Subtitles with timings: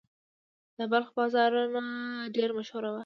[0.77, 1.81] د بلخ بازارونه
[2.35, 2.99] ډیر مشهور وو